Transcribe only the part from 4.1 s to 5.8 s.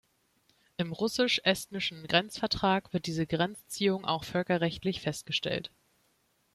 völkerrechtlich festgestellt.